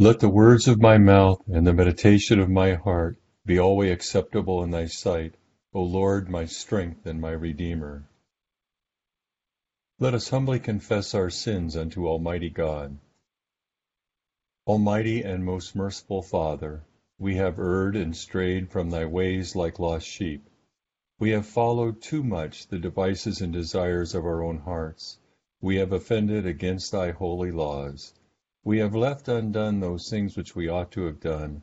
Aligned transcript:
Let 0.00 0.20
the 0.20 0.28
words 0.28 0.68
of 0.68 0.80
my 0.80 0.96
mouth 0.96 1.42
and 1.48 1.66
the 1.66 1.72
meditation 1.72 2.38
of 2.38 2.48
my 2.48 2.74
heart 2.74 3.18
be 3.44 3.58
always 3.58 3.90
acceptable 3.90 4.62
in 4.62 4.70
thy 4.70 4.84
sight, 4.84 5.34
O 5.74 5.82
Lord, 5.82 6.28
my 6.28 6.44
strength 6.44 7.04
and 7.04 7.20
my 7.20 7.32
Redeemer. 7.32 8.08
Let 9.98 10.14
us 10.14 10.28
humbly 10.28 10.60
confess 10.60 11.16
our 11.16 11.30
sins 11.30 11.76
unto 11.76 12.06
Almighty 12.06 12.48
God. 12.48 12.96
Almighty 14.68 15.22
and 15.22 15.44
most 15.44 15.74
merciful 15.74 16.22
Father, 16.22 16.84
we 17.18 17.34
have 17.34 17.58
erred 17.58 17.96
and 17.96 18.16
strayed 18.16 18.70
from 18.70 18.90
thy 18.90 19.04
ways 19.04 19.56
like 19.56 19.80
lost 19.80 20.06
sheep. 20.06 20.48
We 21.18 21.30
have 21.30 21.44
followed 21.44 22.00
too 22.00 22.22
much 22.22 22.68
the 22.68 22.78
devices 22.78 23.40
and 23.40 23.52
desires 23.52 24.14
of 24.14 24.24
our 24.24 24.44
own 24.44 24.58
hearts. 24.58 25.18
We 25.60 25.78
have 25.78 25.90
offended 25.90 26.46
against 26.46 26.92
thy 26.92 27.10
holy 27.10 27.50
laws. 27.50 28.14
We 28.68 28.80
have 28.80 28.94
left 28.94 29.28
undone 29.28 29.80
those 29.80 30.10
things 30.10 30.36
which 30.36 30.54
we 30.54 30.68
ought 30.68 30.90
to 30.90 31.06
have 31.06 31.20
done, 31.20 31.62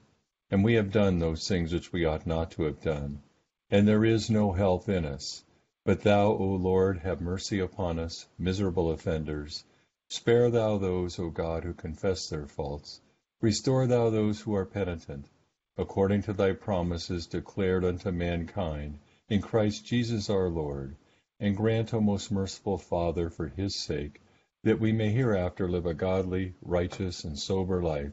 and 0.49 0.63
we 0.63 0.73
have 0.73 0.91
done 0.91 1.19
those 1.19 1.47
things 1.47 1.71
which 1.71 1.93
we 1.93 2.03
ought 2.03 2.25
not 2.25 2.49
to 2.53 2.63
have 2.63 2.81
done. 2.81 3.21
And 3.69 3.87
there 3.87 4.03
is 4.03 4.31
no 4.31 4.53
health 4.53 4.89
in 4.89 5.05
us. 5.05 5.43
But 5.83 6.01
thou, 6.01 6.31
O 6.31 6.55
Lord, 6.55 6.97
have 6.97 7.21
mercy 7.21 7.59
upon 7.59 7.99
us, 7.99 8.25
miserable 8.39 8.89
offenders. 8.89 9.65
Spare 10.07 10.49
thou 10.49 10.79
those, 10.79 11.19
O 11.19 11.29
God, 11.29 11.63
who 11.63 11.75
confess 11.75 12.27
their 12.27 12.47
faults. 12.47 13.01
Restore 13.39 13.85
thou 13.85 14.09
those 14.09 14.41
who 14.41 14.55
are 14.55 14.65
penitent, 14.65 15.29
according 15.77 16.23
to 16.23 16.33
thy 16.33 16.53
promises 16.53 17.27
declared 17.27 17.85
unto 17.85 18.09
mankind 18.09 18.97
in 19.29 19.43
Christ 19.43 19.85
Jesus 19.85 20.27
our 20.27 20.49
Lord. 20.49 20.95
And 21.39 21.55
grant, 21.55 21.93
O 21.93 22.01
most 22.01 22.31
merciful 22.31 22.79
Father, 22.79 23.29
for 23.29 23.49
his 23.49 23.75
sake, 23.75 24.21
that 24.65 24.79
we 24.79 24.91
may 24.91 25.11
hereafter 25.11 25.69
live 25.69 25.85
a 25.85 25.93
godly, 25.93 26.51
righteous, 26.63 27.23
and 27.23 27.37
sober 27.37 27.83
life, 27.83 28.11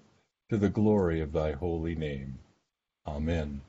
to 0.51 0.59
the 0.59 0.69
glory 0.69 1.23
of 1.23 1.33
thy 1.33 1.53
holy 1.53 1.95
name. 1.95 2.39
Amen. 3.07 3.63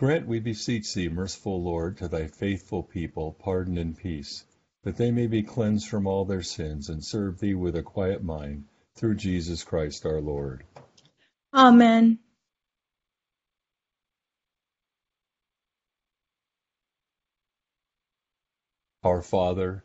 Grant, 0.00 0.26
we 0.26 0.40
beseech 0.40 0.92
thee, 0.92 1.08
merciful 1.08 1.62
Lord, 1.62 1.98
to 1.98 2.08
thy 2.08 2.26
faithful 2.26 2.82
people 2.82 3.32
pardon 3.38 3.78
and 3.78 3.96
peace, 3.96 4.44
that 4.82 4.96
they 4.96 5.12
may 5.12 5.28
be 5.28 5.44
cleansed 5.44 5.88
from 5.88 6.08
all 6.08 6.24
their 6.24 6.42
sins 6.42 6.88
and 6.88 7.04
serve 7.04 7.38
thee 7.38 7.54
with 7.54 7.76
a 7.76 7.82
quiet 7.82 8.24
mind, 8.24 8.64
through 8.96 9.14
Jesus 9.14 9.62
Christ 9.62 10.04
our 10.04 10.20
Lord. 10.20 10.64
Amen. 11.54 12.18
Our 19.04 19.22
Father, 19.22 19.84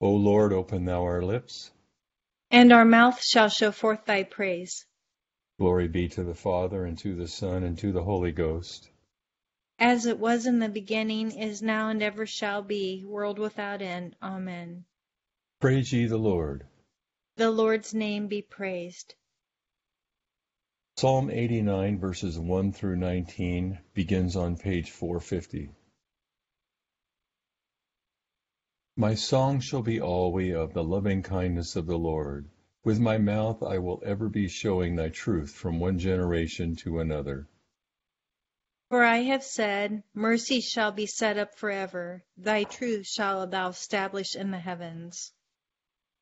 O 0.00 0.10
Lord, 0.10 0.52
open 0.52 0.84
thou 0.84 1.02
our 1.02 1.22
lips, 1.22 1.70
and 2.50 2.72
our 2.72 2.84
mouth 2.84 3.22
shall 3.22 3.48
show 3.48 3.72
forth 3.72 4.04
thy 4.04 4.22
praise. 4.22 4.86
Glory 5.58 5.88
be 5.88 6.08
to 6.08 6.24
the 6.24 6.34
Father, 6.34 6.84
and 6.84 6.98
to 6.98 7.14
the 7.14 7.28
Son, 7.28 7.62
and 7.62 7.78
to 7.78 7.92
the 7.92 8.02
Holy 8.02 8.32
Ghost. 8.32 8.90
As 9.78 10.06
it 10.06 10.18
was 10.18 10.46
in 10.46 10.58
the 10.58 10.68
beginning, 10.68 11.30
is 11.32 11.62
now, 11.62 11.88
and 11.88 12.02
ever 12.02 12.26
shall 12.26 12.62
be, 12.62 13.04
world 13.04 13.38
without 13.38 13.82
end. 13.82 14.16
Amen. 14.22 14.84
Praise 15.60 15.92
ye 15.92 16.06
the 16.06 16.16
Lord. 16.16 16.66
The 17.36 17.50
Lord's 17.50 17.94
name 17.94 18.28
be 18.28 18.42
praised. 18.42 19.14
Psalm 20.96 21.30
89, 21.30 21.98
verses 21.98 22.38
1 22.38 22.72
through 22.72 22.96
19, 22.96 23.78
begins 23.94 24.36
on 24.36 24.56
page 24.56 24.90
450. 24.90 25.70
My 28.96 29.16
song 29.16 29.58
shall 29.58 29.82
be 29.82 30.00
alway 30.00 30.50
of 30.50 30.72
the 30.72 30.84
loving 30.84 31.24
kindness 31.24 31.74
of 31.74 31.86
the 31.86 31.98
Lord. 31.98 32.48
With 32.84 33.00
my 33.00 33.18
mouth 33.18 33.60
I 33.60 33.78
will 33.78 34.00
ever 34.06 34.28
be 34.28 34.46
showing 34.46 34.94
thy 34.94 35.08
truth 35.08 35.50
from 35.50 35.80
one 35.80 35.98
generation 35.98 36.76
to 36.76 37.00
another. 37.00 37.48
For 38.90 39.02
I 39.02 39.16
have 39.22 39.42
said, 39.42 40.04
Mercy 40.14 40.60
shall 40.60 40.92
be 40.92 41.06
set 41.06 41.38
up 41.38 41.56
forever, 41.56 42.22
thy 42.36 42.62
truth 42.62 43.08
shall 43.08 43.48
thou 43.48 43.70
establish 43.70 44.36
in 44.36 44.52
the 44.52 44.60
heavens. 44.60 45.32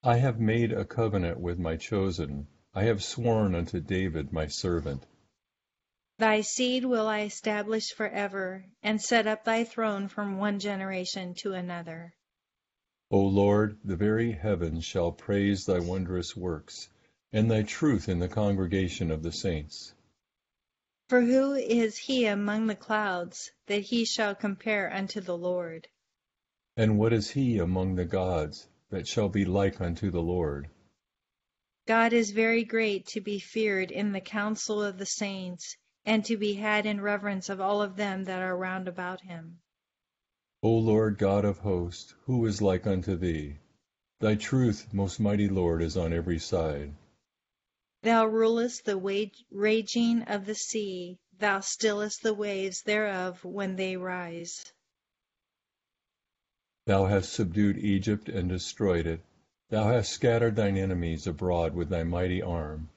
I 0.03 0.17
have 0.17 0.41
made 0.41 0.73
a 0.73 0.87
covenant 0.87 1.41
with 1.41 1.59
my 1.59 1.77
chosen, 1.77 2.47
I 2.75 2.85
have 2.85 3.05
sworn 3.05 3.55
unto 3.55 3.81
David 3.81 4.33
my 4.33 4.47
servant. 4.47 5.05
Thy 6.17 6.41
seed 6.41 6.87
will 6.87 7.07
I 7.07 7.25
establish 7.25 7.93
forever, 7.93 8.65
and 8.83 8.99
set 8.99 9.27
up 9.27 9.45
thy 9.45 9.65
throne 9.65 10.09
from 10.09 10.39
one 10.39 10.59
generation 10.59 11.35
to 11.41 11.53
another. 11.53 12.15
O 13.15 13.21
Lord, 13.21 13.77
the 13.85 13.95
very 13.95 14.33
heavens 14.33 14.87
shall 14.87 15.13
praise 15.13 15.67
thy 15.67 15.81
wondrous 15.81 16.35
works, 16.35 16.89
and 17.31 17.51
thy 17.51 17.63
truth 17.63 18.09
in 18.09 18.21
the 18.21 18.29
congregation 18.29 19.11
of 19.11 19.23
the 19.23 19.31
saints. 19.31 19.93
For 21.11 21.21
who 21.21 21.53
is 21.53 21.99
he 21.99 22.25
among 22.25 22.69
the 22.69 22.75
clouds, 22.75 23.53
that 23.67 23.83
he 23.83 24.07
shall 24.07 24.35
compare 24.35 24.91
unto 24.91 25.21
the 25.21 25.37
Lord? 25.37 25.89
And 26.75 26.99
what 26.99 27.13
is 27.13 27.29
he 27.29 27.59
among 27.59 27.97
the 27.97 28.07
gods, 28.07 28.67
that 28.89 29.07
shall 29.07 29.29
be 29.29 29.45
like 29.45 29.79
unto 29.79 30.11
the 30.11 30.23
Lord? 30.23 30.71
God 31.87 32.15
is 32.15 32.31
very 32.31 32.65
great 32.65 33.05
to 33.09 33.21
be 33.21 33.39
feared 33.39 33.91
in 33.91 34.13
the 34.13 34.23
council 34.23 34.83
of 34.83 34.97
the 34.97 35.05
saints, 35.05 35.77
and 36.07 36.25
to 36.25 36.39
be 36.39 36.55
had 36.55 36.87
in 36.87 36.99
reverence 36.99 37.51
of 37.51 37.61
all 37.61 37.83
of 37.83 37.97
them 37.97 38.25
that 38.25 38.41
are 38.41 38.57
round 38.57 38.89
about 38.89 39.21
him. 39.21 39.61
O 40.65 40.71
Lord 40.71 41.19
God 41.19 41.45
of 41.45 41.59
hosts, 41.59 42.15
who 42.27 42.47
is 42.47 42.63
like 42.63 42.87
unto 42.87 43.17
thee? 43.17 43.57
Thy 44.21 44.37
truth, 44.37 44.95
most 44.95 45.19
mighty 45.19 45.49
Lord, 45.49 45.83
is 45.83 45.97
on 45.97 46.13
every 46.13 46.39
side. 46.39 46.95
Thou 48.03 48.27
rulest 48.27 48.85
the 48.85 48.97
raging 49.51 50.23
of 50.23 50.47
the 50.47 50.55
sea, 50.55 51.19
thou 51.37 51.59
stillest 51.59 52.23
the 52.23 52.33
waves 52.33 52.83
thereof 52.83 53.45
when 53.45 53.75
they 53.75 53.97
rise. 53.97 54.73
Thou 56.87 57.07
hast 57.07 57.33
subdued 57.33 57.79
Egypt 57.79 58.29
and 58.29 58.49
destroyed 58.49 59.07
it. 59.09 59.21
Thou 59.71 59.89
hast 59.89 60.13
scattered 60.13 60.55
thine 60.55 60.77
enemies 60.77 61.27
abroad 61.27 61.75
with 61.75 61.89
thy 61.89 62.05
mighty 62.05 62.41
arm. 62.41 62.89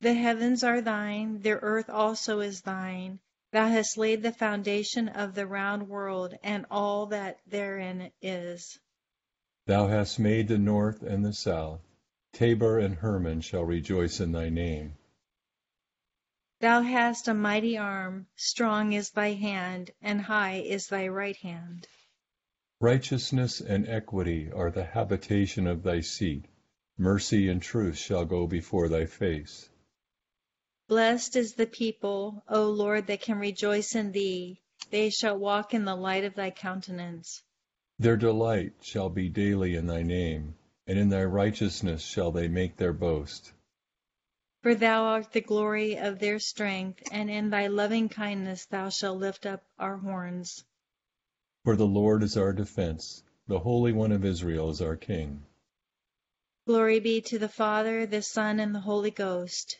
The 0.00 0.12
heavens 0.12 0.62
are 0.62 0.82
thine, 0.82 1.40
the 1.40 1.52
earth 1.52 1.88
also 1.88 2.40
is 2.40 2.60
thine. 2.60 3.20
Thou 3.54 3.68
hast 3.68 3.96
laid 3.96 4.24
the 4.24 4.32
foundation 4.32 5.08
of 5.08 5.36
the 5.36 5.46
round 5.46 5.88
world, 5.88 6.36
and 6.42 6.66
all 6.72 7.06
that 7.06 7.38
therein 7.46 8.10
is. 8.20 8.80
Thou 9.66 9.86
hast 9.86 10.18
made 10.18 10.48
the 10.48 10.58
north 10.58 11.02
and 11.04 11.24
the 11.24 11.32
south. 11.32 11.80
Tabor 12.32 12.80
and 12.80 12.96
Hermon 12.96 13.42
shall 13.42 13.62
rejoice 13.62 14.18
in 14.18 14.32
thy 14.32 14.48
name. 14.48 14.96
Thou 16.58 16.82
hast 16.82 17.28
a 17.28 17.34
mighty 17.34 17.78
arm, 17.78 18.26
strong 18.34 18.92
is 18.92 19.10
thy 19.10 19.34
hand, 19.34 19.92
and 20.02 20.20
high 20.20 20.56
is 20.56 20.88
thy 20.88 21.06
right 21.06 21.36
hand. 21.36 21.86
Righteousness 22.80 23.60
and 23.60 23.88
equity 23.88 24.50
are 24.50 24.72
the 24.72 24.82
habitation 24.82 25.68
of 25.68 25.84
thy 25.84 26.00
seat. 26.00 26.46
Mercy 26.98 27.48
and 27.48 27.62
truth 27.62 27.98
shall 27.98 28.24
go 28.24 28.48
before 28.48 28.88
thy 28.88 29.06
face. 29.06 29.70
Blessed 30.86 31.36
is 31.36 31.54
the 31.54 31.66
people, 31.66 32.44
O 32.46 32.68
Lord, 32.68 33.06
that 33.06 33.22
can 33.22 33.38
rejoice 33.38 33.94
in 33.94 34.12
thee. 34.12 34.60
They 34.90 35.08
shall 35.08 35.38
walk 35.38 35.72
in 35.72 35.86
the 35.86 35.96
light 35.96 36.24
of 36.24 36.34
thy 36.34 36.50
countenance. 36.50 37.42
Their 37.98 38.18
delight 38.18 38.74
shall 38.82 39.08
be 39.08 39.30
daily 39.30 39.76
in 39.76 39.86
thy 39.86 40.02
name, 40.02 40.56
and 40.86 40.98
in 40.98 41.08
thy 41.08 41.24
righteousness 41.24 42.02
shall 42.02 42.32
they 42.32 42.48
make 42.48 42.76
their 42.76 42.92
boast. 42.92 43.54
For 44.62 44.74
thou 44.74 45.04
art 45.04 45.32
the 45.32 45.40
glory 45.40 45.96
of 45.96 46.18
their 46.18 46.38
strength, 46.38 47.02
and 47.10 47.30
in 47.30 47.48
thy 47.48 47.68
loving 47.68 48.10
kindness 48.10 48.66
thou 48.66 48.90
shalt 48.90 49.18
lift 49.18 49.46
up 49.46 49.64
our 49.78 49.96
horns. 49.96 50.64
For 51.64 51.76
the 51.76 51.86
Lord 51.86 52.22
is 52.22 52.36
our 52.36 52.52
defense, 52.52 53.22
the 53.46 53.60
Holy 53.60 53.92
One 53.92 54.12
of 54.12 54.22
Israel 54.22 54.68
is 54.68 54.82
our 54.82 54.96
King. 54.96 55.46
Glory 56.66 57.00
be 57.00 57.22
to 57.22 57.38
the 57.38 57.48
Father, 57.48 58.04
the 58.04 58.20
Son, 58.20 58.60
and 58.60 58.74
the 58.74 58.80
Holy 58.80 59.10
Ghost 59.10 59.78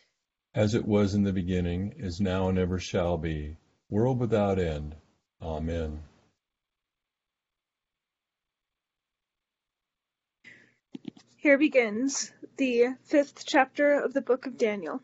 as 0.55 0.73
it 0.73 0.87
was 0.87 1.13
in 1.13 1.23
the 1.23 1.33
beginning, 1.33 1.93
is 1.97 2.21
now, 2.21 2.47
and 2.47 2.57
ever 2.57 2.79
shall 2.79 3.17
be, 3.17 3.57
world 3.89 4.19
without 4.19 4.57
end. 4.57 4.95
Amen. 5.41 6.01
Here 11.35 11.57
begins 11.57 12.31
the 12.57 12.95
fifth 13.03 13.45
chapter 13.45 13.99
of 13.99 14.13
the 14.13 14.21
book 14.21 14.47
of 14.47 14.57
Daniel. 14.57 15.01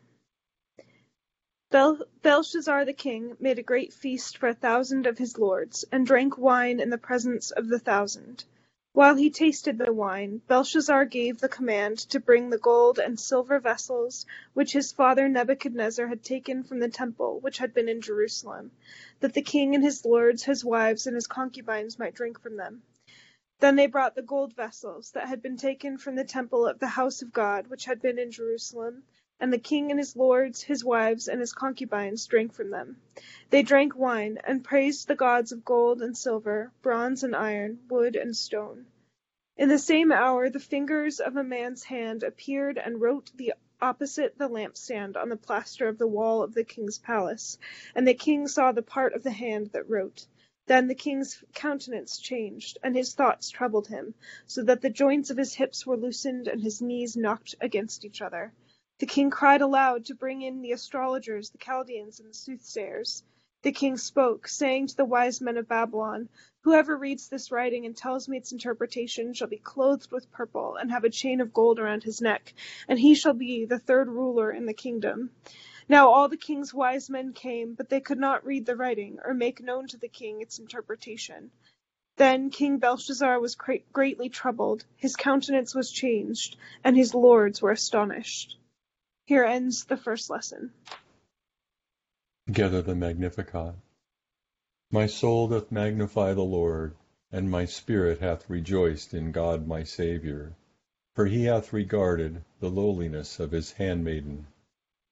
Bel- 1.70 2.06
Belshazzar 2.22 2.84
the 2.84 2.92
king 2.92 3.36
made 3.38 3.58
a 3.58 3.62
great 3.62 3.92
feast 3.92 4.38
for 4.38 4.48
a 4.48 4.54
thousand 4.54 5.06
of 5.06 5.18
his 5.18 5.38
lords, 5.38 5.84
and 5.92 6.06
drank 6.06 6.36
wine 6.38 6.80
in 6.80 6.90
the 6.90 6.98
presence 6.98 7.50
of 7.50 7.68
the 7.68 7.78
thousand. 7.78 8.44
While 8.94 9.14
he 9.14 9.30
tasted 9.30 9.78
the 9.78 9.90
wine, 9.90 10.42
Belshazzar 10.48 11.06
gave 11.06 11.38
the 11.40 11.48
command 11.48 11.96
to 12.10 12.20
bring 12.20 12.50
the 12.50 12.58
gold 12.58 12.98
and 12.98 13.18
silver 13.18 13.58
vessels 13.58 14.26
which 14.52 14.74
his 14.74 14.92
father 14.92 15.30
Nebuchadnezzar 15.30 16.06
had 16.08 16.22
taken 16.22 16.62
from 16.62 16.78
the 16.78 16.90
temple 16.90 17.40
which 17.40 17.56
had 17.56 17.72
been 17.72 17.88
in 17.88 18.02
Jerusalem, 18.02 18.70
that 19.20 19.32
the 19.32 19.40
king 19.40 19.74
and 19.74 19.82
his 19.82 20.04
lords, 20.04 20.42
his 20.42 20.62
wives, 20.62 21.06
and 21.06 21.14
his 21.14 21.26
concubines 21.26 21.98
might 21.98 22.14
drink 22.14 22.38
from 22.38 22.58
them. 22.58 22.82
Then 23.60 23.76
they 23.76 23.86
brought 23.86 24.14
the 24.14 24.20
gold 24.20 24.52
vessels 24.52 25.12
that 25.12 25.26
had 25.26 25.40
been 25.40 25.56
taken 25.56 25.96
from 25.96 26.14
the 26.14 26.24
temple 26.24 26.66
of 26.66 26.78
the 26.78 26.86
house 26.88 27.22
of 27.22 27.32
God 27.32 27.68
which 27.68 27.86
had 27.86 28.02
been 28.02 28.18
in 28.18 28.30
Jerusalem, 28.30 29.04
and 29.42 29.52
the 29.52 29.58
king 29.58 29.90
and 29.90 29.98
his 29.98 30.14
lords, 30.14 30.62
his 30.62 30.84
wives, 30.84 31.26
and 31.26 31.40
his 31.40 31.52
concubines 31.52 32.24
drank 32.26 32.52
from 32.52 32.70
them. 32.70 32.96
They 33.50 33.64
drank 33.64 33.96
wine, 33.96 34.38
and 34.44 34.62
praised 34.62 35.08
the 35.08 35.16
gods 35.16 35.50
of 35.50 35.64
gold 35.64 36.00
and 36.00 36.16
silver, 36.16 36.70
bronze 36.80 37.24
and 37.24 37.34
iron, 37.34 37.80
wood 37.90 38.14
and 38.14 38.36
stone. 38.36 38.86
In 39.56 39.68
the 39.68 39.80
same 39.80 40.12
hour 40.12 40.48
the 40.48 40.60
fingers 40.60 41.18
of 41.18 41.36
a 41.36 41.42
man's 41.42 41.82
hand 41.82 42.22
appeared 42.22 42.78
and 42.78 43.00
wrote 43.00 43.32
the 43.34 43.54
opposite 43.80 44.38
the 44.38 44.46
lampstand 44.46 45.16
on 45.16 45.28
the 45.28 45.36
plaster 45.36 45.88
of 45.88 45.98
the 45.98 46.06
wall 46.06 46.44
of 46.44 46.54
the 46.54 46.62
king's 46.62 46.98
palace, 46.98 47.58
and 47.96 48.06
the 48.06 48.14
king 48.14 48.46
saw 48.46 48.70
the 48.70 48.80
part 48.80 49.12
of 49.12 49.24
the 49.24 49.32
hand 49.32 49.70
that 49.72 49.90
wrote. 49.90 50.24
Then 50.66 50.86
the 50.86 50.94
king's 50.94 51.42
countenance 51.52 52.20
changed, 52.20 52.78
and 52.84 52.94
his 52.94 53.12
thoughts 53.12 53.50
troubled 53.50 53.88
him, 53.88 54.14
so 54.46 54.62
that 54.62 54.82
the 54.82 54.88
joints 54.88 55.30
of 55.30 55.36
his 55.36 55.54
hips 55.54 55.84
were 55.84 55.96
loosened 55.96 56.46
and 56.46 56.62
his 56.62 56.80
knees 56.80 57.16
knocked 57.16 57.56
against 57.60 58.04
each 58.04 58.22
other. 58.22 58.52
The 59.02 59.08
king 59.08 59.30
cried 59.30 59.62
aloud 59.62 60.04
to 60.04 60.14
bring 60.14 60.42
in 60.42 60.62
the 60.62 60.70
astrologers, 60.70 61.50
the 61.50 61.58
Chaldeans, 61.58 62.20
and 62.20 62.30
the 62.30 62.34
soothsayers. 62.34 63.24
The 63.62 63.72
king 63.72 63.96
spoke, 63.96 64.46
saying 64.46 64.86
to 64.86 64.96
the 64.96 65.04
wise 65.04 65.40
men 65.40 65.56
of 65.56 65.66
Babylon, 65.66 66.28
Whoever 66.60 66.96
reads 66.96 67.28
this 67.28 67.50
writing 67.50 67.84
and 67.84 67.96
tells 67.96 68.28
me 68.28 68.36
its 68.36 68.52
interpretation 68.52 69.34
shall 69.34 69.48
be 69.48 69.56
clothed 69.56 70.12
with 70.12 70.30
purple 70.30 70.76
and 70.76 70.92
have 70.92 71.02
a 71.02 71.10
chain 71.10 71.40
of 71.40 71.52
gold 71.52 71.80
around 71.80 72.04
his 72.04 72.20
neck, 72.20 72.54
and 72.86 72.96
he 72.96 73.16
shall 73.16 73.32
be 73.34 73.64
the 73.64 73.80
third 73.80 74.06
ruler 74.08 74.52
in 74.52 74.66
the 74.66 74.72
kingdom. 74.72 75.32
Now 75.88 76.08
all 76.10 76.28
the 76.28 76.36
king's 76.36 76.72
wise 76.72 77.10
men 77.10 77.32
came, 77.32 77.74
but 77.74 77.88
they 77.88 78.00
could 78.00 78.20
not 78.20 78.46
read 78.46 78.66
the 78.66 78.76
writing 78.76 79.18
or 79.24 79.34
make 79.34 79.60
known 79.60 79.88
to 79.88 79.96
the 79.96 80.06
king 80.06 80.42
its 80.42 80.60
interpretation. 80.60 81.50
Then 82.14 82.50
King 82.50 82.78
Belshazzar 82.78 83.40
was 83.40 83.56
greatly 83.56 84.28
troubled, 84.28 84.84
his 84.94 85.16
countenance 85.16 85.74
was 85.74 85.90
changed, 85.90 86.56
and 86.84 86.96
his 86.96 87.14
lords 87.16 87.60
were 87.60 87.72
astonished. 87.72 88.58
Here 89.24 89.44
ends 89.44 89.84
the 89.84 89.96
first 89.96 90.30
lesson. 90.30 90.72
Together 92.46 92.82
the 92.82 92.96
Magnificat. 92.96 93.76
My 94.90 95.06
soul 95.06 95.46
doth 95.46 95.70
magnify 95.70 96.34
the 96.34 96.42
Lord, 96.42 96.96
and 97.30 97.48
my 97.48 97.64
spirit 97.66 98.18
hath 98.18 98.50
rejoiced 98.50 99.14
in 99.14 99.30
God 99.30 99.68
my 99.68 99.84
Saviour. 99.84 100.56
For 101.14 101.26
he 101.26 101.44
hath 101.44 101.72
regarded 101.72 102.42
the 102.58 102.68
lowliness 102.68 103.38
of 103.38 103.52
his 103.52 103.70
handmaiden. 103.70 104.48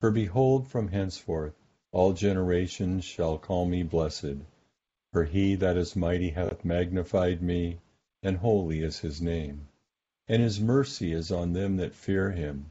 For 0.01 0.11
behold, 0.11 0.67
from 0.67 0.89
henceforth 0.89 1.55
all 1.93 2.13
generations 2.13 3.05
shall 3.05 3.39
call 3.39 3.65
me 3.65 3.85
blessed. 3.85 4.39
For 5.13 5.25
he 5.25 5.55
that 5.55 5.77
is 5.77 5.95
mighty 5.95 6.31
hath 6.31 6.65
magnified 6.65 7.43
me, 7.43 7.79
and 8.25 8.39
holy 8.39 8.83
is 8.83 8.99
his 8.99 9.23
name. 9.23 9.69
And 10.27 10.43
his 10.43 10.61
mercy 10.61 11.13
is 11.13 11.31
on 11.31 11.53
them 11.53 11.77
that 11.77 11.95
fear 11.95 12.33
him 12.33 12.71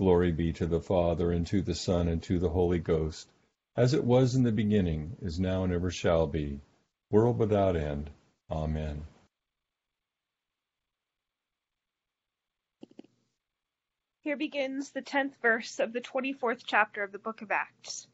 Glory 0.00 0.32
be 0.32 0.50
to 0.54 0.66
the 0.66 0.80
Father, 0.80 1.30
and 1.30 1.46
to 1.48 1.60
the 1.60 1.74
Son, 1.74 2.08
and 2.08 2.22
to 2.22 2.38
the 2.38 2.48
Holy 2.48 2.78
Ghost, 2.78 3.28
as 3.76 3.92
it 3.92 4.02
was 4.02 4.34
in 4.34 4.44
the 4.44 4.50
beginning, 4.50 5.14
is 5.20 5.38
now, 5.38 5.62
and 5.62 5.74
ever 5.74 5.90
shall 5.90 6.26
be, 6.26 6.58
world 7.10 7.38
without 7.38 7.76
end. 7.76 8.08
Amen. 8.50 9.02
Here 14.22 14.38
begins 14.38 14.90
the 14.90 15.02
tenth 15.02 15.36
verse 15.42 15.78
of 15.78 15.92
the 15.92 16.00
twenty-fourth 16.00 16.62
chapter 16.66 17.02
of 17.02 17.12
the 17.12 17.18
book 17.18 17.42
of 17.42 17.50
Acts. 17.50 18.08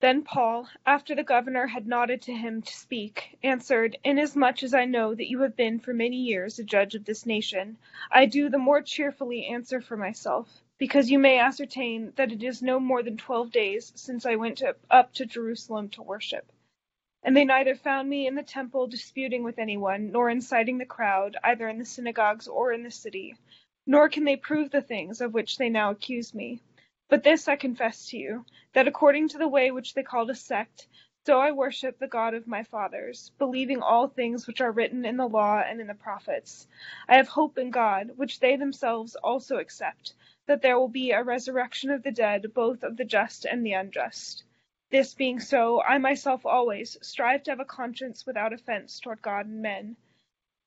Then 0.00 0.24
Paul, 0.24 0.68
after 0.84 1.14
the 1.14 1.24
governor 1.24 1.66
had 1.66 1.86
nodded 1.86 2.20
to 2.22 2.34
him 2.34 2.60
to 2.60 2.72
speak, 2.76 3.38
answered, 3.42 3.96
Inasmuch 4.04 4.62
as 4.62 4.74
I 4.74 4.84
know 4.84 5.14
that 5.14 5.30
you 5.30 5.40
have 5.40 5.56
been 5.56 5.80
for 5.80 5.94
many 5.94 6.18
years 6.18 6.58
a 6.58 6.64
judge 6.64 6.94
of 6.94 7.06
this 7.06 7.24
nation, 7.24 7.78
I 8.10 8.26
do 8.26 8.50
the 8.50 8.58
more 8.58 8.82
cheerfully 8.82 9.46
answer 9.46 9.80
for 9.80 9.96
myself 9.96 10.62
because 10.78 11.10
you 11.10 11.18
may 11.18 11.38
ascertain 11.38 12.12
that 12.16 12.32
it 12.32 12.42
is 12.42 12.60
no 12.60 12.78
more 12.78 13.02
than 13.02 13.16
twelve 13.16 13.50
days 13.50 13.92
since 13.94 14.26
I 14.26 14.36
went 14.36 14.62
up 14.90 15.14
to 15.14 15.24
Jerusalem 15.24 15.88
to 15.90 16.02
worship. 16.02 16.52
And 17.22 17.34
they 17.34 17.44
neither 17.44 17.74
found 17.74 18.08
me 18.08 18.26
in 18.26 18.34
the 18.34 18.42
temple 18.42 18.86
disputing 18.86 19.42
with 19.42 19.58
anyone, 19.58 20.12
nor 20.12 20.28
inciting 20.28 20.76
the 20.78 20.84
crowd, 20.84 21.36
either 21.42 21.66
in 21.66 21.78
the 21.78 21.84
synagogues 21.84 22.46
or 22.46 22.72
in 22.72 22.82
the 22.82 22.90
city. 22.90 23.36
Nor 23.86 24.10
can 24.10 24.24
they 24.24 24.36
prove 24.36 24.70
the 24.70 24.82
things 24.82 25.20
of 25.22 25.32
which 25.32 25.56
they 25.56 25.70
now 25.70 25.90
accuse 25.90 26.34
me. 26.34 26.60
But 27.08 27.22
this 27.22 27.48
I 27.48 27.56
confess 27.56 28.08
to 28.10 28.18
you, 28.18 28.44
that 28.74 28.86
according 28.86 29.28
to 29.28 29.38
the 29.38 29.48
way 29.48 29.70
which 29.70 29.94
they 29.94 30.02
called 30.02 30.28
a 30.28 30.34
sect, 30.34 30.88
so 31.24 31.40
I 31.40 31.52
worship 31.52 31.98
the 31.98 32.06
God 32.06 32.34
of 32.34 32.46
my 32.46 32.62
fathers, 32.64 33.32
believing 33.38 33.80
all 33.80 34.08
things 34.08 34.46
which 34.46 34.60
are 34.60 34.70
written 34.70 35.04
in 35.06 35.16
the 35.16 35.26
law 35.26 35.58
and 35.58 35.80
in 35.80 35.86
the 35.86 35.94
prophets. 35.94 36.68
I 37.08 37.16
have 37.16 37.28
hope 37.28 37.58
in 37.58 37.70
God, 37.70 38.10
which 38.16 38.40
they 38.40 38.56
themselves 38.56 39.16
also 39.16 39.56
accept 39.56 40.14
that 40.46 40.62
there 40.62 40.78
will 40.78 40.88
be 40.88 41.10
a 41.10 41.22
resurrection 41.22 41.90
of 41.90 42.02
the 42.02 42.10
dead, 42.10 42.54
both 42.54 42.82
of 42.82 42.96
the 42.96 43.04
just 43.04 43.44
and 43.44 43.64
the 43.66 43.72
unjust. 43.72 44.44
This 44.90 45.14
being 45.14 45.40
so, 45.40 45.82
I 45.82 45.98
myself 45.98 46.46
always 46.46 46.96
strive 47.02 47.42
to 47.44 47.50
have 47.50 47.60
a 47.60 47.64
conscience 47.64 48.24
without 48.24 48.52
offense 48.52 49.00
toward 49.00 49.20
God 49.20 49.46
and 49.46 49.60
men. 49.60 49.96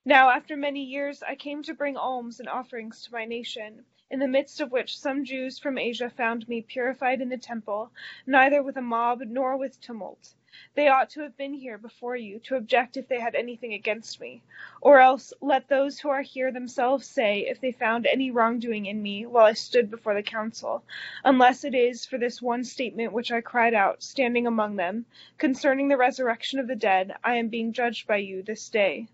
Now 0.05 0.29
after 0.29 0.57
many 0.57 0.83
years 0.83 1.24
I 1.24 1.36
came 1.36 1.63
to 1.63 1.74
bring 1.74 1.95
alms 1.95 2.39
and 2.39 2.50
offerings 2.50 3.03
to 3.03 3.13
my 3.13 3.25
nation, 3.25 3.86
in 4.09 4.19
the 4.19 4.27
midst 4.27 4.59
of 4.59 4.71
which 4.71 4.98
some 4.98 5.24
Jews 5.24 5.59
from 5.59 5.77
Asia 5.77 6.09
found 6.09 6.50
me 6.50 6.62
purified 6.62 7.21
in 7.21 7.29
the 7.29 7.38
temple, 7.38 7.91
neither 8.25 8.62
with 8.63 8.75
a 8.77 8.81
mob 8.81 9.21
nor 9.21 9.55
with 9.55 9.79
tumult. 9.79 10.33
They 10.74 10.88
ought 10.88 11.12
to 11.12 11.22
have 11.22 11.38
been 11.38 11.53
here 11.53 11.77
before 11.77 12.15
you 12.15 12.39
to 12.39 12.56
object 12.56 12.98
if 12.98 13.08
they 13.08 13.20
had 13.20 13.36
anything 13.36 13.72
against 13.72 14.20
me. 14.20 14.41
Or 14.82 15.00
else 15.00 15.32
let 15.41 15.68
those 15.68 16.00
who 16.00 16.10
are 16.10 16.24
here 16.24 16.51
themselves 16.51 17.06
say 17.06 17.41
if 17.41 17.62
they 17.62 17.72
found 17.72 18.08
any 18.08 18.32
wrongdoing 18.32 18.88
in 18.88 19.03
me 19.03 19.27
while 19.27 19.46
I 19.46 19.53
stood 19.53 19.91
before 19.91 20.15
the 20.15 20.24
council, 20.24 20.84
unless 21.24 21.63
it 21.63 21.75
is 21.75 22.03
for 22.03 22.18
this 22.18 22.41
one 22.41 22.63
statement 22.63 23.13
which 23.13 23.32
I 23.32 23.41
cried 23.41 23.75
out, 23.75 24.01
standing 24.01 24.48
among 24.48 24.75
them, 24.75 25.06
concerning 25.38 25.88
the 25.88 25.98
resurrection 25.98 26.58
of 26.58 26.65
the 26.65 26.75
dead, 26.75 27.15
I 27.24 27.36
am 27.36 27.50
being 27.50 27.72
judged 27.72 28.08
by 28.08 28.18
you 28.18 28.41
this 28.41 28.70
day. 28.70 29.08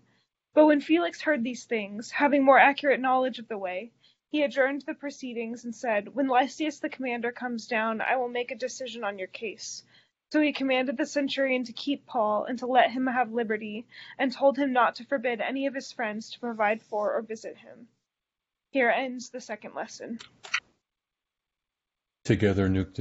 But 0.54 0.64
when 0.64 0.80
Felix 0.80 1.20
heard 1.20 1.44
these 1.44 1.64
things, 1.64 2.12
having 2.12 2.44
more 2.44 2.58
accurate 2.58 2.98
knowledge 2.98 3.38
of 3.38 3.48
the 3.48 3.58
way, 3.58 3.90
he 4.30 4.42
adjourned 4.42 4.82
the 4.82 4.94
proceedings 4.94 5.64
and 5.66 5.74
said, 5.74 6.14
When 6.14 6.28
Lysias 6.28 6.80
the 6.80 6.88
commander 6.88 7.30
comes 7.30 7.66
down, 7.66 8.00
I 8.00 8.16
will 8.16 8.28
make 8.30 8.50
a 8.50 8.56
decision 8.56 9.04
on 9.04 9.18
your 9.18 9.28
case. 9.28 9.84
So 10.32 10.40
he 10.40 10.52
commanded 10.52 10.96
the 10.96 11.06
centurion 11.06 11.64
to 11.64 11.72
keep 11.72 12.04
Paul 12.06 12.44
and 12.44 12.58
to 12.58 12.66
let 12.66 12.90
him 12.90 13.06
have 13.06 13.32
liberty, 13.32 13.86
and 14.18 14.32
told 14.32 14.56
him 14.56 14.72
not 14.72 14.96
to 14.96 15.04
forbid 15.04 15.40
any 15.40 15.66
of 15.66 15.74
his 15.74 15.92
friends 15.92 16.30
to 16.30 16.40
provide 16.40 16.82
for 16.82 17.14
or 17.14 17.22
visit 17.22 17.56
him. 17.56 17.88
Here 18.72 18.90
ends 18.90 19.30
the 19.30 19.40
second 19.40 19.74
lesson. 19.74 20.18
Together 22.24 22.68
Nunc 22.68 22.92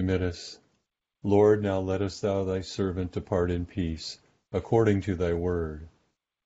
Lord, 1.24 1.64
now 1.64 1.80
lettest 1.80 2.22
thou 2.22 2.44
thy 2.44 2.62
servant 2.62 3.12
depart 3.12 3.50
in 3.50 3.66
peace, 3.66 4.20
according 4.52 5.02
to 5.02 5.16
thy 5.16 5.34
word. 5.34 5.90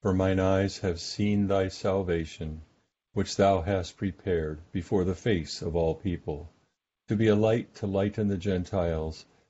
For 0.01 0.13
mine 0.13 0.39
eyes 0.39 0.77
have 0.77 1.01
seen 1.01 1.47
thy 1.47 1.67
salvation, 1.67 2.61
which 3.11 3.35
thou 3.35 3.61
hast 3.61 3.97
prepared 3.97 4.61
before 4.71 5.03
the 5.03 5.13
face 5.13 5.61
of 5.61 5.75
all 5.75 5.93
people, 5.93 6.53
to 7.09 7.17
be 7.17 7.27
a 7.27 7.35
light 7.35 7.75
to 7.75 7.87
lighten 7.87 8.29
the 8.29 8.37
Gentiles, 8.37 9.25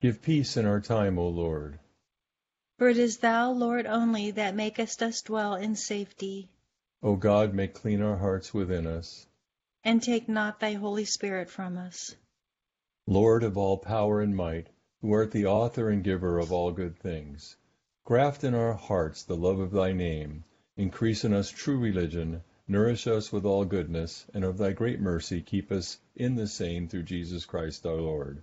Give 0.00 0.22
peace 0.22 0.56
in 0.56 0.64
our 0.64 0.80
time, 0.80 1.18
O 1.18 1.28
Lord. 1.28 1.78
For 2.78 2.88
it 2.88 2.96
is 2.96 3.18
thou, 3.18 3.52
Lord, 3.52 3.84
only 3.84 4.30
that 4.30 4.54
makest 4.54 5.02
us 5.02 5.20
dwell 5.20 5.54
in 5.54 5.76
safety. 5.76 6.48
O 7.02 7.16
God, 7.16 7.52
make 7.52 7.74
clean 7.74 8.00
our 8.00 8.16
hearts 8.16 8.54
within 8.54 8.86
us. 8.86 9.26
And 9.84 10.02
take 10.02 10.26
not 10.26 10.58
thy 10.58 10.72
Holy 10.72 11.04
Spirit 11.04 11.50
from 11.50 11.76
us. 11.76 12.16
Lord 13.06 13.42
of 13.44 13.58
all 13.58 13.76
power 13.76 14.22
and 14.22 14.34
might, 14.34 14.68
who 15.02 15.12
art 15.12 15.32
the 15.32 15.44
author 15.44 15.90
and 15.90 16.02
giver 16.02 16.38
of 16.38 16.50
all 16.50 16.72
good 16.72 16.96
things, 16.96 17.56
graft 18.04 18.42
in 18.42 18.54
our 18.54 18.72
hearts 18.72 19.22
the 19.22 19.36
love 19.36 19.58
of 19.58 19.70
thy 19.70 19.92
name, 19.92 20.44
increase 20.78 21.26
in 21.26 21.34
us 21.34 21.50
true 21.50 21.78
religion, 21.78 22.42
nourish 22.66 23.06
us 23.06 23.30
with 23.30 23.44
all 23.44 23.66
goodness, 23.66 24.24
and 24.32 24.44
of 24.44 24.56
thy 24.56 24.72
great 24.72 24.98
mercy 24.98 25.42
keep 25.42 25.70
us 25.70 25.98
in 26.16 26.36
the 26.36 26.46
same 26.46 26.88
through 26.88 27.02
Jesus 27.02 27.44
Christ 27.44 27.84
our 27.84 27.96
Lord. 27.96 28.42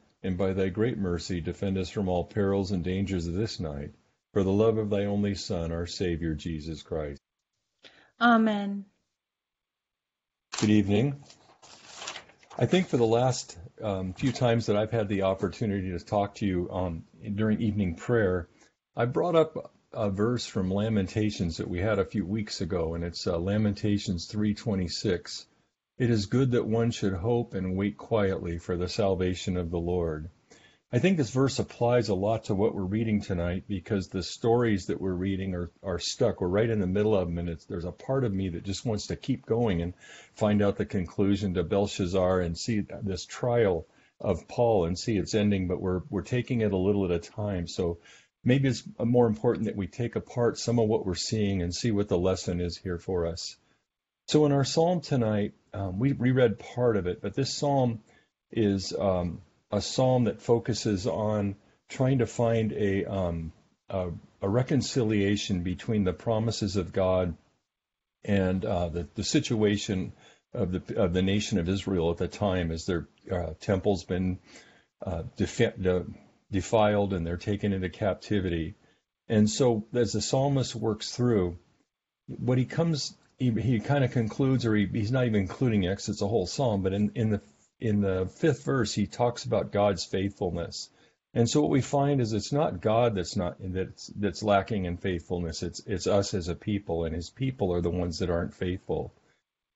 and 0.23 0.37
by 0.37 0.53
thy 0.53 0.69
great 0.69 0.97
mercy 0.97 1.41
defend 1.41 1.77
us 1.77 1.89
from 1.89 2.07
all 2.07 2.23
perils 2.23 2.71
and 2.71 2.83
dangers 2.83 3.27
of 3.27 3.33
this 3.33 3.59
night, 3.59 3.91
for 4.33 4.43
the 4.43 4.51
love 4.51 4.77
of 4.77 4.89
thy 4.89 5.05
only 5.05 5.35
Son, 5.35 5.71
our 5.71 5.87
Savior, 5.87 6.35
Jesus 6.35 6.81
Christ. 6.81 7.21
Amen. 8.19 8.85
Good 10.59 10.69
evening. 10.69 11.23
I 12.57 12.65
think 12.67 12.87
for 12.87 12.97
the 12.97 13.05
last 13.05 13.57
um, 13.81 14.13
few 14.13 14.31
times 14.31 14.67
that 14.67 14.75
I've 14.75 14.91
had 14.91 15.07
the 15.07 15.23
opportunity 15.23 15.91
to 15.91 15.99
talk 15.99 16.35
to 16.35 16.45
you 16.45 16.69
um, 16.69 17.05
during 17.33 17.61
evening 17.61 17.95
prayer, 17.95 18.47
I 18.95 19.05
brought 19.05 19.35
up 19.35 19.73
a 19.93 20.09
verse 20.09 20.45
from 20.45 20.71
Lamentations 20.71 21.57
that 21.57 21.67
we 21.67 21.79
had 21.79 21.97
a 21.97 22.05
few 22.05 22.25
weeks 22.25 22.61
ago, 22.61 22.93
and 22.93 23.03
it's 23.03 23.25
uh, 23.25 23.37
Lamentations 23.39 24.27
3:26. 24.27 25.45
It 26.01 26.09
is 26.09 26.25
good 26.25 26.53
that 26.53 26.65
one 26.65 26.89
should 26.89 27.13
hope 27.13 27.53
and 27.53 27.77
wait 27.77 27.95
quietly 27.95 28.57
for 28.57 28.75
the 28.75 28.89
salvation 28.89 29.55
of 29.55 29.69
the 29.69 29.77
Lord. 29.77 30.31
I 30.91 30.97
think 30.97 31.15
this 31.15 31.29
verse 31.29 31.59
applies 31.59 32.09
a 32.09 32.15
lot 32.15 32.45
to 32.45 32.55
what 32.55 32.73
we're 32.73 32.81
reading 32.81 33.21
tonight 33.21 33.65
because 33.67 34.07
the 34.07 34.23
stories 34.23 34.87
that 34.87 34.99
we're 34.99 35.13
reading 35.13 35.53
are, 35.53 35.69
are 35.83 35.99
stuck. 35.99 36.41
We're 36.41 36.47
right 36.47 36.71
in 36.71 36.79
the 36.79 36.87
middle 36.87 37.15
of 37.15 37.27
them, 37.27 37.37
and 37.37 37.55
there's 37.69 37.85
a 37.85 37.91
part 37.91 38.23
of 38.23 38.33
me 38.33 38.49
that 38.49 38.63
just 38.63 38.83
wants 38.83 39.05
to 39.07 39.15
keep 39.15 39.45
going 39.45 39.83
and 39.83 39.93
find 40.33 40.63
out 40.63 40.77
the 40.77 40.87
conclusion 40.87 41.53
to 41.53 41.63
Belshazzar 41.63 42.41
and 42.41 42.57
see 42.57 42.79
this 43.03 43.27
trial 43.27 43.85
of 44.19 44.47
Paul 44.47 44.85
and 44.85 44.97
see 44.97 45.17
its 45.17 45.35
ending, 45.35 45.67
but 45.67 45.79
we're, 45.79 46.01
we're 46.09 46.23
taking 46.23 46.61
it 46.61 46.73
a 46.73 46.77
little 46.77 47.05
at 47.05 47.11
a 47.11 47.19
time. 47.19 47.67
So 47.67 47.99
maybe 48.43 48.69
it's 48.69 48.83
more 48.97 49.27
important 49.27 49.65
that 49.65 49.75
we 49.75 49.85
take 49.85 50.15
apart 50.15 50.57
some 50.57 50.79
of 50.79 50.89
what 50.89 51.05
we're 51.05 51.13
seeing 51.13 51.61
and 51.61 51.75
see 51.75 51.91
what 51.91 52.07
the 52.07 52.17
lesson 52.17 52.59
is 52.59 52.75
here 52.75 52.97
for 52.97 53.27
us. 53.27 53.55
So 54.25 54.47
in 54.47 54.51
our 54.51 54.65
psalm 54.65 55.01
tonight, 55.01 55.53
um, 55.73 55.99
we 55.99 56.11
reread 56.13 56.59
part 56.59 56.97
of 56.97 57.07
it, 57.07 57.21
but 57.21 57.33
this 57.33 57.53
psalm 57.53 58.01
is. 58.51 58.93
Um, 58.97 59.41
a 59.71 59.81
psalm 59.81 60.25
that 60.25 60.41
focuses 60.41 61.07
on 61.07 61.55
trying 61.89 62.19
to 62.19 62.27
find 62.27 62.73
a, 62.73 63.05
um, 63.05 63.53
a, 63.89 64.09
a, 64.41 64.49
reconciliation 64.49 65.63
between 65.63 66.03
the 66.03 66.13
promises 66.13 66.75
of 66.75 66.93
God 66.93 67.35
and 68.23 68.63
uh, 68.65 68.89
the, 68.89 69.07
the 69.15 69.23
situation 69.23 70.13
of 70.53 70.71
the, 70.71 71.01
of 71.01 71.13
the 71.13 71.21
nation 71.21 71.57
of 71.57 71.69
Israel 71.69 72.11
at 72.11 72.17
the 72.17 72.27
time 72.27 72.71
as 72.71 72.85
their 72.85 73.07
uh, 73.31 73.53
temple's 73.59 74.03
been 74.03 74.39
uh, 75.05 75.23
defi- 75.37 75.81
de- 75.81 76.05
defiled 76.51 77.13
and 77.13 77.25
they're 77.25 77.37
taken 77.37 77.71
into 77.73 77.89
captivity. 77.89 78.75
And 79.27 79.49
so 79.49 79.85
as 79.93 80.11
the 80.11 80.21
psalmist 80.21 80.75
works 80.75 81.15
through, 81.15 81.57
what 82.27 82.57
he 82.57 82.65
comes, 82.65 83.15
he, 83.41 83.49
he 83.59 83.79
kind 83.79 84.03
of 84.03 84.11
concludes, 84.11 84.67
or 84.67 84.75
he, 84.75 84.85
he's 84.85 85.11
not 85.11 85.25
even 85.25 85.41
including 85.41 85.87
X, 85.87 86.09
it's 86.09 86.21
a 86.21 86.27
whole 86.27 86.45
psalm, 86.45 86.83
but 86.83 86.93
in, 86.93 87.11
in 87.15 87.31
the 87.31 87.41
in 87.79 88.01
the 88.01 88.27
fifth 88.27 88.63
verse, 88.63 88.93
he 88.93 89.07
talks 89.07 89.43
about 89.43 89.71
God's 89.71 90.05
faithfulness. 90.05 90.89
And 91.33 91.49
so 91.49 91.61
what 91.61 91.71
we 91.71 91.81
find 91.81 92.21
is 92.21 92.33
it's 92.33 92.51
not 92.51 92.79
God 92.79 93.15
that's 93.15 93.35
not 93.35 93.55
that's 93.59 94.07
that's 94.15 94.43
lacking 94.43 94.85
in 94.85 94.97
faithfulness. 94.97 95.63
It's 95.63 95.81
it's 95.87 96.05
us 96.05 96.35
as 96.35 96.47
a 96.49 96.55
people, 96.55 97.05
and 97.05 97.15
His 97.15 97.31
people 97.31 97.73
are 97.73 97.81
the 97.81 97.89
ones 97.89 98.19
that 98.19 98.29
aren't 98.29 98.53
faithful. 98.53 99.11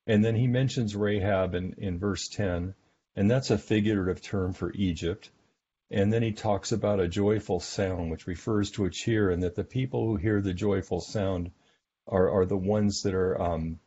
And 0.06 0.24
then 0.24 0.36
he 0.36 0.46
mentions 0.46 0.94
Rahab 0.94 1.56
in, 1.56 1.74
in 1.78 1.98
verse 1.98 2.28
10, 2.28 2.74
and 3.16 3.28
that's 3.28 3.50
a 3.50 3.58
figurative 3.58 4.22
term 4.22 4.52
for 4.52 4.72
Egypt. 4.74 5.30
And 5.90 6.12
then 6.12 6.22
he 6.22 6.32
talks 6.32 6.70
about 6.70 7.00
a 7.00 7.08
joyful 7.08 7.58
sound, 7.58 8.12
which 8.12 8.28
refers 8.28 8.70
to 8.72 8.84
a 8.84 8.90
cheer, 8.90 9.30
and 9.30 9.42
that 9.42 9.56
the 9.56 9.64
people 9.64 10.06
who 10.06 10.14
hear 10.14 10.40
the 10.40 10.54
joyful 10.54 11.00
sound 11.00 11.50
are, 12.06 12.30
are 12.30 12.46
the 12.46 12.56
ones 12.56 13.02
that 13.02 13.14
are 13.14 13.40
um, 13.40 13.78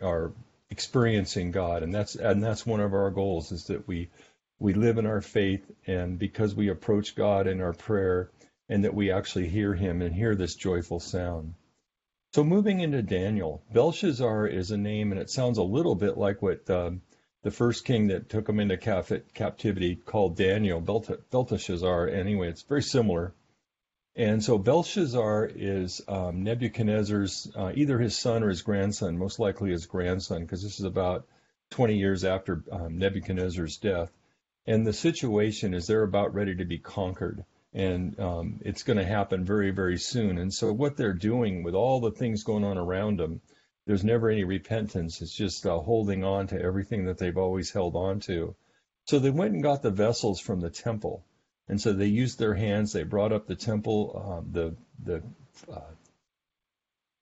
are 0.00 0.32
experiencing 0.70 1.50
God, 1.50 1.82
and 1.82 1.94
that's 1.94 2.16
and 2.16 2.42
that's 2.42 2.66
one 2.66 2.80
of 2.80 2.94
our 2.94 3.10
goals 3.10 3.52
is 3.52 3.64
that 3.64 3.86
we 3.86 4.10
we 4.58 4.74
live 4.74 4.98
in 4.98 5.06
our 5.06 5.20
faith, 5.20 5.64
and 5.86 6.18
because 6.18 6.54
we 6.54 6.68
approach 6.68 7.14
God 7.14 7.46
in 7.46 7.60
our 7.60 7.72
prayer, 7.72 8.30
and 8.68 8.84
that 8.84 8.94
we 8.94 9.10
actually 9.10 9.48
hear 9.48 9.74
Him 9.74 10.02
and 10.02 10.14
hear 10.14 10.34
this 10.34 10.54
joyful 10.54 11.00
sound. 11.00 11.54
So 12.34 12.42
moving 12.42 12.80
into 12.80 13.02
Daniel, 13.02 13.62
Belshazzar 13.72 14.48
is 14.48 14.72
a 14.72 14.76
name, 14.76 15.12
and 15.12 15.20
it 15.20 15.30
sounds 15.30 15.58
a 15.58 15.62
little 15.62 15.94
bit 15.94 16.18
like 16.18 16.42
what 16.42 16.68
um, 16.68 17.02
the 17.44 17.50
first 17.50 17.84
king 17.84 18.08
that 18.08 18.28
took 18.28 18.48
him 18.48 18.58
into 18.58 18.76
captivity 18.76 19.94
called 19.94 20.36
Daniel, 20.36 20.80
Belteshazzar. 20.80 22.08
Anyway, 22.08 22.48
it's 22.48 22.62
very 22.62 22.82
similar. 22.82 23.34
And 24.16 24.44
so 24.44 24.58
Belshazzar 24.58 25.50
is 25.56 26.00
um, 26.06 26.44
Nebuchadnezzar's, 26.44 27.50
uh, 27.56 27.72
either 27.74 27.98
his 27.98 28.16
son 28.16 28.44
or 28.44 28.48
his 28.48 28.62
grandson, 28.62 29.18
most 29.18 29.40
likely 29.40 29.72
his 29.72 29.86
grandson, 29.86 30.42
because 30.42 30.62
this 30.62 30.78
is 30.78 30.84
about 30.84 31.26
20 31.70 31.96
years 31.96 32.24
after 32.24 32.62
um, 32.70 32.98
Nebuchadnezzar's 32.98 33.78
death. 33.78 34.12
And 34.66 34.86
the 34.86 34.92
situation 34.92 35.74
is 35.74 35.88
they're 35.88 36.04
about 36.04 36.32
ready 36.32 36.54
to 36.54 36.64
be 36.64 36.78
conquered. 36.78 37.44
And 37.72 38.18
um, 38.20 38.60
it's 38.64 38.84
going 38.84 38.98
to 38.98 39.04
happen 39.04 39.44
very, 39.44 39.72
very 39.72 39.98
soon. 39.98 40.38
And 40.38 40.54
so 40.54 40.72
what 40.72 40.96
they're 40.96 41.12
doing 41.12 41.64
with 41.64 41.74
all 41.74 41.98
the 42.00 42.12
things 42.12 42.44
going 42.44 42.62
on 42.62 42.78
around 42.78 43.18
them, 43.18 43.40
there's 43.84 44.04
never 44.04 44.30
any 44.30 44.44
repentance. 44.44 45.22
It's 45.22 45.34
just 45.34 45.66
uh, 45.66 45.80
holding 45.80 46.22
on 46.22 46.46
to 46.48 46.62
everything 46.62 47.06
that 47.06 47.18
they've 47.18 47.36
always 47.36 47.72
held 47.72 47.96
on 47.96 48.20
to. 48.20 48.54
So 49.06 49.18
they 49.18 49.30
went 49.30 49.54
and 49.54 49.62
got 49.62 49.82
the 49.82 49.90
vessels 49.90 50.38
from 50.38 50.60
the 50.60 50.70
temple 50.70 51.24
and 51.68 51.80
so 51.80 51.92
they 51.92 52.06
used 52.06 52.38
their 52.38 52.54
hands. 52.54 52.92
They 52.92 53.04
brought 53.04 53.32
up 53.32 53.46
the 53.46 53.56
temple, 53.56 54.40
um, 54.44 54.52
the 54.52 54.76
the 55.02 55.22
uh, 55.72 55.92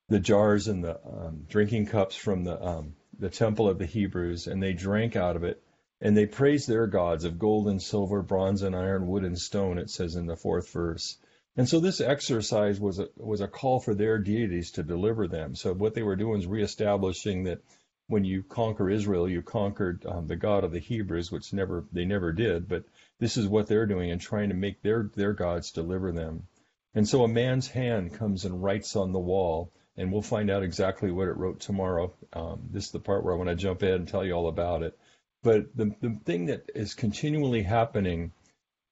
the 0.08 0.20
jars 0.20 0.68
and 0.68 0.84
the 0.84 0.98
um, 1.06 1.46
drinking 1.48 1.86
cups 1.86 2.16
from 2.16 2.44
the 2.44 2.62
um, 2.62 2.94
the 3.18 3.30
temple 3.30 3.68
of 3.68 3.78
the 3.78 3.86
Hebrews, 3.86 4.46
and 4.46 4.62
they 4.62 4.72
drank 4.72 5.16
out 5.16 5.36
of 5.36 5.44
it, 5.44 5.62
and 6.00 6.16
they 6.16 6.26
praised 6.26 6.68
their 6.68 6.86
gods 6.86 7.24
of 7.24 7.38
gold 7.38 7.68
and 7.68 7.80
silver, 7.80 8.22
bronze 8.22 8.62
and 8.62 8.74
iron, 8.74 9.06
wood 9.06 9.24
and 9.24 9.38
stone. 9.38 9.78
It 9.78 9.90
says 9.90 10.16
in 10.16 10.26
the 10.26 10.36
fourth 10.36 10.70
verse. 10.72 11.18
And 11.56 11.68
so 11.68 11.80
this 11.80 12.00
exercise 12.00 12.80
was 12.80 12.98
a, 12.98 13.08
was 13.16 13.42
a 13.42 13.48
call 13.48 13.78
for 13.78 13.94
their 13.94 14.18
deities 14.18 14.70
to 14.72 14.82
deliver 14.82 15.28
them. 15.28 15.54
So 15.54 15.74
what 15.74 15.92
they 15.92 16.02
were 16.02 16.16
doing 16.16 16.40
is 16.40 16.46
reestablishing 16.46 17.44
that 17.44 17.60
when 18.08 18.24
you 18.24 18.42
conquer 18.42 18.90
Israel, 18.90 19.28
you 19.28 19.42
conquered 19.42 20.04
um, 20.06 20.26
the 20.26 20.36
God 20.36 20.64
of 20.64 20.72
the 20.72 20.78
Hebrews, 20.78 21.30
which 21.30 21.52
never 21.52 21.84
they 21.92 22.04
never 22.04 22.32
did. 22.32 22.68
But 22.68 22.84
this 23.18 23.36
is 23.36 23.48
what 23.48 23.66
they're 23.66 23.86
doing 23.86 24.10
and 24.10 24.20
trying 24.20 24.48
to 24.50 24.54
make 24.54 24.82
their 24.82 25.10
their 25.14 25.32
gods 25.32 25.70
deliver 25.72 26.12
them. 26.12 26.46
And 26.94 27.08
so 27.08 27.24
a 27.24 27.28
man's 27.28 27.68
hand 27.68 28.14
comes 28.14 28.44
and 28.44 28.62
writes 28.62 28.96
on 28.96 29.12
the 29.12 29.18
wall, 29.18 29.72
and 29.96 30.12
we'll 30.12 30.22
find 30.22 30.50
out 30.50 30.62
exactly 30.62 31.10
what 31.10 31.28
it 31.28 31.36
wrote 31.36 31.60
tomorrow. 31.60 32.12
Um, 32.32 32.68
this 32.70 32.86
is 32.86 32.90
the 32.90 33.00
part 33.00 33.24
where 33.24 33.32
I 33.32 33.36
want 33.36 33.48
to 33.48 33.56
jump 33.56 33.82
in 33.82 33.94
and 33.94 34.08
tell 34.08 34.24
you 34.24 34.32
all 34.32 34.48
about 34.48 34.82
it. 34.82 34.98
But 35.42 35.76
the, 35.76 35.94
the 36.00 36.18
thing 36.24 36.46
that 36.46 36.70
is 36.74 36.94
continually 36.94 37.62
happening 37.62 38.32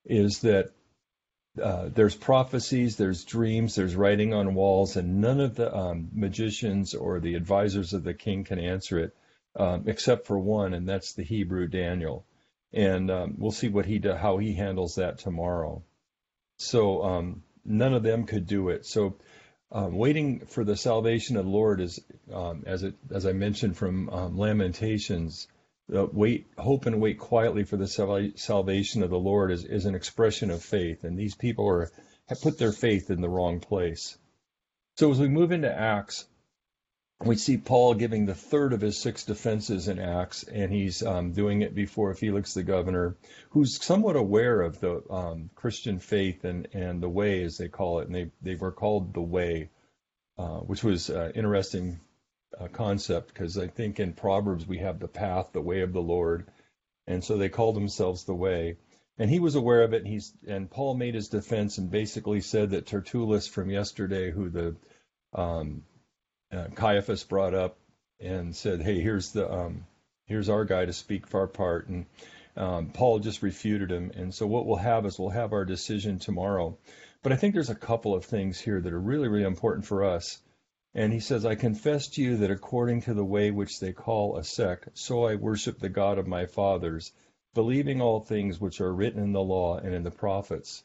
is 0.04 0.40
that 0.40 0.72
uh, 1.60 1.88
there's 1.88 2.14
prophecies, 2.14 2.96
there's 2.96 3.24
dreams, 3.24 3.74
there's 3.74 3.94
writing 3.94 4.34
on 4.34 4.54
walls, 4.54 4.96
and 4.96 5.20
none 5.20 5.40
of 5.40 5.54
the 5.54 5.74
um, 5.74 6.08
magicians 6.12 6.94
or 6.94 7.20
the 7.20 7.34
advisors 7.34 7.92
of 7.92 8.04
the 8.04 8.14
king 8.14 8.44
can 8.44 8.58
answer 8.58 8.98
it, 8.98 9.16
um, 9.56 9.84
except 9.86 10.26
for 10.26 10.38
one, 10.38 10.74
and 10.74 10.88
that's 10.88 11.12
the 11.14 11.22
Hebrew 11.22 11.66
Daniel. 11.68 12.24
And 12.72 13.10
um, 13.10 13.34
we'll 13.38 13.50
see 13.50 13.68
what 13.68 13.86
he 13.86 13.98
do, 13.98 14.12
how 14.12 14.38
he 14.38 14.54
handles 14.54 14.94
that 14.96 15.18
tomorrow. 15.18 15.82
So 16.58 17.02
um, 17.02 17.42
none 17.64 17.94
of 17.94 18.02
them 18.02 18.24
could 18.24 18.46
do 18.46 18.68
it. 18.68 18.86
So 18.86 19.16
um, 19.72 19.96
waiting 19.96 20.46
for 20.46 20.64
the 20.64 20.76
salvation 20.76 21.36
of 21.36 21.44
the 21.44 21.50
Lord 21.50 21.80
is, 21.80 22.00
um, 22.32 22.64
as 22.66 22.82
it 22.82 22.94
as 23.12 23.26
I 23.26 23.32
mentioned 23.32 23.76
from 23.76 24.08
Lamentations 24.36 25.48
uh, 25.94 26.06
wait, 26.12 26.46
hope 26.56 26.86
and 26.86 27.00
wait 27.00 27.18
quietly 27.18 27.64
for 27.64 27.76
the 27.76 28.32
salvation 28.36 29.02
of 29.02 29.10
the 29.10 29.18
Lord 29.18 29.50
is, 29.50 29.64
is 29.64 29.86
an 29.86 29.94
expression 29.94 30.50
of 30.50 30.62
faith. 30.62 31.04
And 31.04 31.18
these 31.18 31.34
people 31.34 31.68
are, 31.68 31.90
have 32.28 32.40
put 32.40 32.58
their 32.58 32.72
faith 32.72 33.10
in 33.10 33.20
the 33.20 33.28
wrong 33.28 33.60
place. 33.60 34.16
So 34.96 35.10
as 35.10 35.18
we 35.18 35.28
move 35.28 35.52
into 35.52 35.72
Acts, 35.72 36.26
we 37.22 37.36
see 37.36 37.58
Paul 37.58 37.94
giving 37.94 38.24
the 38.24 38.34
third 38.34 38.72
of 38.72 38.80
his 38.80 38.96
six 38.96 39.24
defenses 39.24 39.88
in 39.88 39.98
Acts, 39.98 40.42
and 40.42 40.72
he's 40.72 41.02
um, 41.02 41.32
doing 41.32 41.60
it 41.60 41.74
before 41.74 42.14
Felix 42.14 42.54
the 42.54 42.62
governor, 42.62 43.16
who's 43.50 43.82
somewhat 43.82 44.16
aware 44.16 44.62
of 44.62 44.80
the 44.80 45.02
um, 45.10 45.50
Christian 45.54 45.98
faith 45.98 46.44
and, 46.44 46.68
and 46.72 47.02
the 47.02 47.08
way, 47.10 47.42
as 47.42 47.58
they 47.58 47.68
call 47.68 48.00
it. 48.00 48.06
And 48.06 48.14
they, 48.14 48.30
they 48.40 48.54
were 48.54 48.72
called 48.72 49.12
the 49.12 49.20
way, 49.20 49.68
uh, 50.38 50.60
which 50.60 50.82
was 50.82 51.10
uh, 51.10 51.30
interesting 51.34 52.00
uh, 52.58 52.68
concept 52.68 53.28
because 53.28 53.58
I 53.58 53.66
think 53.66 54.00
in 54.00 54.12
Proverbs 54.12 54.66
we 54.66 54.78
have 54.78 54.98
the 54.98 55.08
path, 55.08 55.50
the 55.52 55.60
way 55.60 55.80
of 55.82 55.92
the 55.92 56.02
Lord, 56.02 56.46
and 57.06 57.22
so 57.22 57.36
they 57.36 57.48
called 57.48 57.76
themselves 57.76 58.24
the 58.24 58.34
way. 58.34 58.76
And 59.18 59.28
he 59.28 59.38
was 59.38 59.54
aware 59.54 59.82
of 59.82 59.92
it. 59.92 59.98
And 59.98 60.06
he's 60.06 60.32
and 60.46 60.70
Paul 60.70 60.94
made 60.94 61.14
his 61.14 61.28
defense 61.28 61.78
and 61.78 61.90
basically 61.90 62.40
said 62.40 62.70
that 62.70 62.86
Tertullus 62.86 63.46
from 63.46 63.70
yesterday, 63.70 64.30
who 64.30 64.48
the 64.48 64.76
um, 65.34 65.82
uh, 66.52 66.68
Caiaphas 66.74 67.24
brought 67.24 67.54
up 67.54 67.78
and 68.18 68.54
said, 68.56 68.80
"Hey, 68.80 69.00
here's 69.00 69.32
the 69.32 69.50
um, 69.50 69.86
here's 70.26 70.48
our 70.48 70.64
guy 70.64 70.84
to 70.84 70.92
speak 70.92 71.26
for 71.26 71.40
our 71.40 71.46
part," 71.46 71.88
and 71.88 72.06
um, 72.56 72.90
Paul 72.92 73.18
just 73.18 73.42
refuted 73.42 73.90
him. 73.90 74.10
And 74.14 74.34
so 74.34 74.46
what 74.46 74.66
we'll 74.66 74.76
have 74.76 75.06
is 75.06 75.18
we'll 75.18 75.30
have 75.30 75.52
our 75.52 75.64
decision 75.64 76.18
tomorrow. 76.18 76.78
But 77.22 77.32
I 77.32 77.36
think 77.36 77.54
there's 77.54 77.70
a 77.70 77.74
couple 77.74 78.14
of 78.14 78.24
things 78.24 78.58
here 78.58 78.80
that 78.80 78.92
are 78.92 78.98
really 78.98 79.28
really 79.28 79.44
important 79.44 79.86
for 79.86 80.04
us. 80.04 80.38
And 80.94 81.12
he 81.12 81.20
says, 81.20 81.46
I 81.46 81.54
confess 81.54 82.08
to 82.08 82.22
you 82.22 82.38
that 82.38 82.50
according 82.50 83.02
to 83.02 83.14
the 83.14 83.24
way 83.24 83.52
which 83.52 83.78
they 83.78 83.92
call 83.92 84.36
a 84.36 84.42
sect, 84.42 84.88
so 84.94 85.24
I 85.24 85.36
worship 85.36 85.78
the 85.78 85.88
God 85.88 86.18
of 86.18 86.26
my 86.26 86.46
fathers, 86.46 87.12
believing 87.54 88.00
all 88.00 88.20
things 88.20 88.60
which 88.60 88.80
are 88.80 88.92
written 88.92 89.22
in 89.22 89.32
the 89.32 89.42
law 89.42 89.78
and 89.78 89.94
in 89.94 90.02
the 90.02 90.10
prophets. 90.10 90.82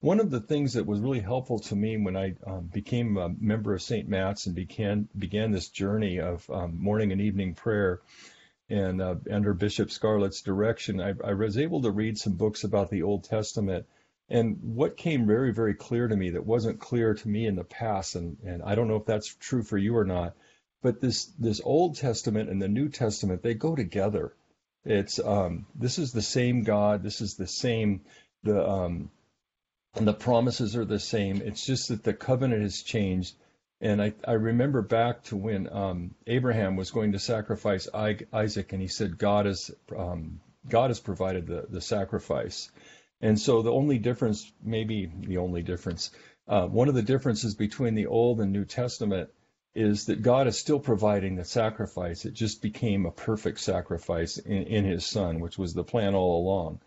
One 0.00 0.20
of 0.20 0.30
the 0.30 0.40
things 0.40 0.74
that 0.74 0.86
was 0.86 1.00
really 1.00 1.20
helpful 1.20 1.58
to 1.60 1.76
me 1.76 1.96
when 1.96 2.16
I 2.16 2.34
um, 2.46 2.66
became 2.72 3.16
a 3.16 3.28
member 3.28 3.74
of 3.74 3.82
St. 3.82 4.08
Matt's 4.08 4.46
and 4.46 4.54
began 4.54 5.08
began 5.16 5.50
this 5.50 5.68
journey 5.68 6.20
of 6.20 6.48
um, 6.50 6.80
morning 6.80 7.12
and 7.12 7.20
evening 7.20 7.54
prayer, 7.54 8.00
and 8.68 9.02
uh, 9.02 9.16
under 9.30 9.54
Bishop 9.54 9.90
Scarlett's 9.90 10.42
direction, 10.42 11.00
I, 11.00 11.14
I 11.24 11.34
was 11.34 11.58
able 11.58 11.82
to 11.82 11.90
read 11.90 12.16
some 12.18 12.34
books 12.34 12.64
about 12.64 12.90
the 12.90 13.02
Old 13.02 13.24
Testament 13.24 13.86
and 14.28 14.58
what 14.62 14.96
came 14.96 15.26
very, 15.26 15.52
very 15.52 15.74
clear 15.74 16.08
to 16.08 16.16
me 16.16 16.30
that 16.30 16.46
wasn't 16.46 16.80
clear 16.80 17.14
to 17.14 17.28
me 17.28 17.46
in 17.46 17.56
the 17.56 17.64
past, 17.64 18.14
and, 18.14 18.38
and 18.44 18.62
I 18.62 18.74
don't 18.74 18.88
know 18.88 18.96
if 18.96 19.06
that's 19.06 19.34
true 19.34 19.62
for 19.62 19.76
you 19.76 19.96
or 19.96 20.04
not, 20.04 20.34
but 20.82 21.00
this 21.00 21.26
this 21.38 21.60
Old 21.64 21.96
Testament 21.96 22.50
and 22.50 22.60
the 22.60 22.68
New 22.68 22.88
Testament 22.88 23.42
they 23.42 23.54
go 23.54 23.76
together. 23.76 24.34
It's 24.84 25.18
um, 25.18 25.66
this 25.74 25.98
is 25.98 26.12
the 26.12 26.22
same 26.22 26.62
God. 26.62 27.02
This 27.02 27.20
is 27.20 27.34
the 27.34 27.46
same 27.46 28.00
the 28.42 28.68
um, 28.68 29.10
and 29.94 30.08
the 30.08 30.14
promises 30.14 30.76
are 30.76 30.84
the 30.84 30.98
same. 30.98 31.42
It's 31.42 31.64
just 31.64 31.88
that 31.88 32.02
the 32.02 32.14
covenant 32.14 32.62
has 32.62 32.82
changed. 32.82 33.34
And 33.80 34.00
I, 34.00 34.12
I 34.26 34.32
remember 34.32 34.80
back 34.80 35.24
to 35.24 35.36
when 35.36 35.68
um, 35.70 36.14
Abraham 36.26 36.76
was 36.76 36.92
going 36.92 37.12
to 37.12 37.18
sacrifice 37.18 37.88
Isaac, 37.92 38.72
and 38.72 38.80
he 38.80 38.88
said, 38.88 39.18
"God 39.18 39.46
has 39.46 39.70
um, 39.96 40.40
God 40.68 40.90
has 40.90 41.00
provided 41.00 41.46
the 41.46 41.66
the 41.68 41.80
sacrifice." 41.80 42.70
And 43.22 43.38
so 43.40 43.62
the 43.62 43.72
only 43.72 43.98
difference, 43.98 44.50
maybe 44.62 45.06
the 45.06 45.38
only 45.38 45.62
difference, 45.62 46.10
uh, 46.48 46.66
one 46.66 46.88
of 46.88 46.94
the 46.94 47.02
differences 47.02 47.54
between 47.54 47.94
the 47.94 48.06
Old 48.06 48.40
and 48.40 48.52
New 48.52 48.64
Testament 48.64 49.30
is 49.74 50.06
that 50.06 50.22
God 50.22 50.48
is 50.48 50.58
still 50.58 50.80
providing 50.80 51.36
the 51.36 51.44
sacrifice. 51.44 52.24
It 52.24 52.34
just 52.34 52.60
became 52.60 53.06
a 53.06 53.12
perfect 53.12 53.60
sacrifice 53.60 54.38
in, 54.38 54.64
in 54.64 54.84
His 54.84 55.06
Son, 55.06 55.40
which 55.40 55.56
was 55.56 55.72
the 55.72 55.84
plan 55.84 56.14
all 56.14 56.42
along. 56.42 56.80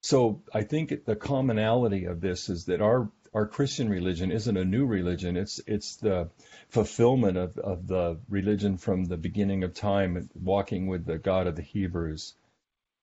So 0.00 0.42
I 0.52 0.62
think 0.62 1.04
the 1.04 1.14
commonality 1.14 2.06
of 2.06 2.20
this 2.20 2.48
is 2.48 2.64
that 2.64 2.80
our 2.80 3.10
our 3.34 3.46
Christian 3.46 3.88
religion 3.88 4.30
isn't 4.30 4.56
a 4.56 4.64
new 4.64 4.84
religion. 4.84 5.36
It's 5.36 5.60
it's 5.66 5.96
the 5.96 6.30
fulfillment 6.68 7.38
of, 7.38 7.56
of 7.58 7.86
the 7.86 8.18
religion 8.28 8.76
from 8.76 9.04
the 9.04 9.16
beginning 9.16 9.62
of 9.62 9.74
time, 9.74 10.28
walking 10.34 10.86
with 10.86 11.06
the 11.06 11.18
God 11.18 11.46
of 11.46 11.56
the 11.56 11.62
Hebrews. 11.62 12.34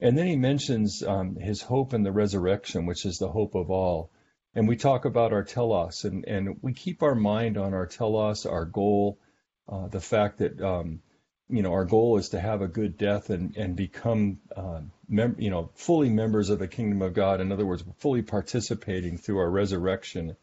And 0.02 0.18
then 0.18 0.28
he 0.28 0.38
mentions 0.38 1.04
um, 1.04 1.36
his 1.36 1.62
hope 1.62 1.94
in 1.94 2.04
the 2.04 2.12
resurrection, 2.12 2.86
which 2.86 3.06
is 3.06 3.18
the 3.18 3.28
hope 3.28 3.54
of 3.56 3.70
all. 3.70 4.12
And 4.56 4.68
we 4.68 4.78
talk 4.78 5.04
about 5.04 5.34
our 5.34 5.44
telos, 5.44 6.06
and, 6.06 6.26
and 6.26 6.58
we 6.62 6.74
keep 6.74 7.04
our 7.04 7.16
mind 7.16 7.58
on 7.58 7.74
our 7.74 7.86
telos, 7.86 8.46
our 8.46 8.66
goal, 8.66 9.20
uh, 9.68 9.88
the 9.88 10.00
fact 10.00 10.38
that 10.40 10.60
um, 10.62 11.02
you 11.50 11.62
know 11.62 11.74
our 11.74 11.86
goal 11.86 12.18
is 12.18 12.30
to 12.30 12.40
have 12.40 12.62
a 12.62 12.68
good 12.68 12.98
death 12.98 13.30
and 13.30 13.56
and 13.58 13.76
become 13.76 14.40
uh, 14.56 14.82
mem- 15.08 15.36
you 15.38 15.50
know 15.50 15.70
fully 15.76 16.10
members 16.10 16.50
of 16.50 16.60
the 16.60 16.68
kingdom 16.68 17.02
of 17.02 17.14
God. 17.14 17.42
In 17.42 17.52
other 17.52 17.66
words, 17.66 17.84
fully 17.98 18.22
participating 18.22 19.18
through 19.18 19.40
our 19.40 19.52
resurrection. 19.52 20.38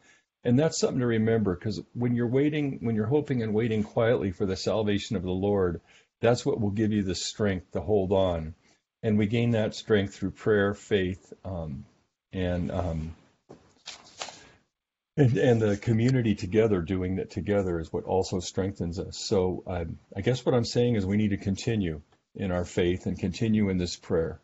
And 0.45 0.59
that's 0.59 0.79
something 0.79 1.01
to 1.01 1.07
remember 1.07 1.57
because 1.57 1.81
when 1.95 2.15
you're 2.15 2.29
waiting, 2.29 2.79
when 2.83 2.95
you're 2.95 3.07
hoping 3.07 3.43
and 3.43 3.55
waiting 3.55 3.83
quietly 3.83 4.31
for 4.31 4.47
the 4.47 4.55
salvation 4.55 5.17
of 5.17 5.23
the 5.23 5.31
Lord, 5.31 5.81
that's 6.21 6.47
what 6.47 6.61
will 6.61 6.71
give 6.71 6.93
you 6.93 7.03
the 7.03 7.17
strength 7.17 7.73
to 7.73 7.81
hold 7.81 8.13
on 8.13 8.55
and 9.03 9.19
we 9.19 9.27
gain 9.27 9.53
that 9.53 9.75
strength 9.75 10.15
through 10.15 10.33
prayer, 10.33 10.75
faith, 10.75 11.33
um, 11.45 11.85
and, 12.33 12.71
um, 12.71 13.15
and 15.17 15.39
and 15.39 15.63
the 15.63 15.77
community 15.77 16.35
together 16.35 16.83
doing 16.83 17.17
that 17.17 17.31
together 17.31 17.81
is 17.81 17.93
what 17.93 18.05
also 18.05 18.41
strengthens 18.41 18.99
us. 18.99 19.17
So 19.17 19.63
um, 19.67 19.99
I 20.15 20.21
guess 20.21 20.45
what 20.45 20.55
I'm 20.55 20.65
saying 20.65 20.97
is 20.97 21.07
we 21.07 21.17
need 21.17 21.31
to 21.31 21.39
continue 21.39 22.03
in 22.35 22.53
our 22.53 22.65
faith 22.65 23.07
and 23.07 23.19
continue 23.19 23.71
in 23.71 23.79
this 23.79 23.97
prayer. 23.97 24.41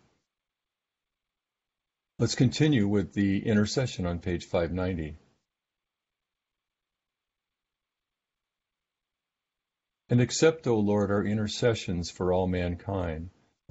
Let's 2.19 2.35
continue 2.35 2.89
with 2.89 3.13
the 3.13 3.45
intercession 3.47 4.07
on 4.07 4.21
page 4.21 4.47
590. 4.47 5.17
And 10.09 10.21
accept, 10.21 10.67
O 10.67 10.79
Lord, 10.79 11.11
our 11.11 11.25
intercessions 11.25 12.11
for 12.11 12.33
all 12.33 12.47
mankind 12.47 13.31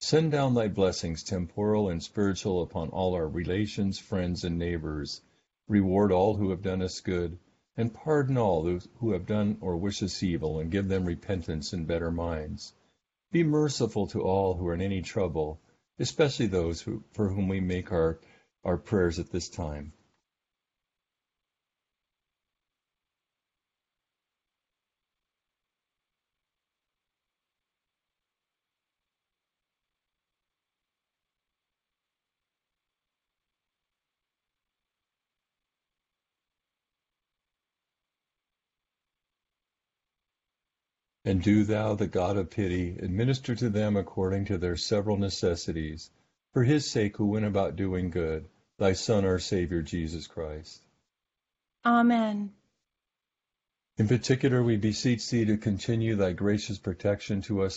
Send 0.00 0.30
down 0.30 0.54
thy 0.54 0.68
blessings, 0.68 1.24
temporal 1.24 1.88
and 1.88 2.00
spiritual, 2.00 2.62
upon 2.62 2.88
all 2.90 3.14
our 3.14 3.26
relations, 3.26 3.98
friends, 3.98 4.44
and 4.44 4.56
neighbors. 4.56 5.22
Reward 5.66 6.12
all 6.12 6.36
who 6.36 6.50
have 6.50 6.62
done 6.62 6.82
us 6.82 7.00
good, 7.00 7.36
and 7.76 7.92
pardon 7.92 8.38
all 8.38 8.62
who 9.00 9.10
have 9.10 9.26
done 9.26 9.58
or 9.60 9.76
wish 9.76 10.00
us 10.04 10.22
evil, 10.22 10.60
and 10.60 10.70
give 10.70 10.86
them 10.86 11.04
repentance 11.04 11.72
and 11.72 11.84
better 11.84 12.12
minds. 12.12 12.72
Be 13.32 13.42
merciful 13.42 14.06
to 14.06 14.22
all 14.22 14.54
who 14.54 14.68
are 14.68 14.74
in 14.74 14.80
any 14.80 15.02
trouble, 15.02 15.60
especially 15.98 16.46
those 16.46 16.80
who, 16.80 17.02
for 17.10 17.30
whom 17.30 17.48
we 17.48 17.58
make 17.58 17.90
our, 17.90 18.20
our 18.62 18.78
prayers 18.78 19.18
at 19.18 19.30
this 19.32 19.48
time. 19.48 19.92
And 41.28 41.42
do 41.42 41.62
thou, 41.62 41.94
the 41.94 42.06
God 42.06 42.38
of 42.38 42.48
pity, 42.48 42.96
administer 42.98 43.54
to 43.54 43.68
them 43.68 43.98
according 43.98 44.46
to 44.46 44.56
their 44.56 44.78
several 44.78 45.18
necessities, 45.18 46.08
for 46.54 46.64
his 46.64 46.90
sake 46.90 47.18
who 47.18 47.26
went 47.26 47.44
about 47.44 47.76
doing 47.76 48.08
good, 48.08 48.46
thy 48.78 48.94
Son, 48.94 49.26
our 49.26 49.38
Savior, 49.38 49.82
Jesus 49.82 50.26
Christ. 50.26 50.80
Amen. 51.84 52.54
In 53.98 54.08
particular, 54.08 54.62
we 54.62 54.78
beseech 54.78 55.28
thee 55.28 55.44
to 55.44 55.58
continue 55.58 56.16
thy 56.16 56.32
gracious 56.32 56.78
protection 56.78 57.42
to 57.42 57.60
us 57.60 57.76